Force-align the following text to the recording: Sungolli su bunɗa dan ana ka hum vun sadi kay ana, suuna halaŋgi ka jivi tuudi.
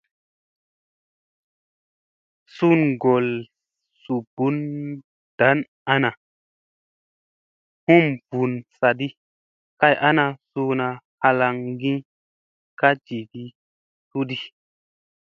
Sungolli 2.55 3.43
su 4.01 4.13
bunɗa 4.33 4.99
dan 5.37 5.57
ana 5.93 6.09
ka 6.17 6.23
hum 7.85 8.05
vun 8.31 8.53
sadi 8.79 9.07
kay 9.79 9.95
ana, 10.09 10.25
suuna 10.51 10.87
halaŋgi 11.21 11.93
ka 12.79 12.89
jivi 13.05 13.43
tuudi. 14.09 14.37